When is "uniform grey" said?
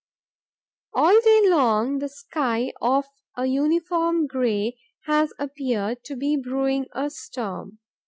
3.45-4.79